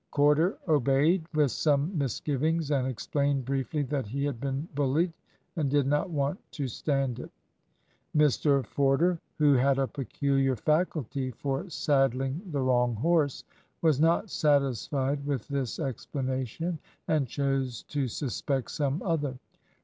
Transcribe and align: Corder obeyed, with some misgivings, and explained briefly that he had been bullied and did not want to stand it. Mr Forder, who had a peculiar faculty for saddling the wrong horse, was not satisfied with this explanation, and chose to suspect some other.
Corder 0.09 0.57
obeyed, 0.67 1.23
with 1.31 1.51
some 1.51 1.95
misgivings, 1.95 2.71
and 2.71 2.87
explained 2.87 3.45
briefly 3.45 3.83
that 3.83 4.07
he 4.07 4.25
had 4.25 4.41
been 4.41 4.67
bullied 4.73 5.13
and 5.57 5.69
did 5.69 5.85
not 5.85 6.09
want 6.09 6.39
to 6.53 6.67
stand 6.67 7.19
it. 7.19 7.29
Mr 8.17 8.65
Forder, 8.65 9.19
who 9.37 9.53
had 9.53 9.77
a 9.77 9.85
peculiar 9.85 10.55
faculty 10.55 11.29
for 11.29 11.69
saddling 11.69 12.41
the 12.47 12.61
wrong 12.63 12.95
horse, 12.95 13.43
was 13.83 13.99
not 14.01 14.31
satisfied 14.31 15.23
with 15.23 15.47
this 15.49 15.77
explanation, 15.77 16.79
and 17.07 17.27
chose 17.27 17.83
to 17.83 18.07
suspect 18.07 18.71
some 18.71 19.03
other. 19.03 19.37